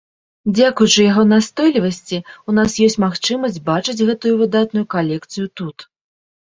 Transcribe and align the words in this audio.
Дзякуючы 0.53 1.05
яго 1.11 1.25
настойлівасці, 1.33 2.17
у 2.53 2.57
нас 2.61 2.79
ёсць 2.87 2.99
магчымасць 3.05 3.63
бачыць 3.71 3.99
гэтую 4.11 4.35
выдатную 4.45 4.85
калекцыю 4.99 5.45
тут. 5.61 5.77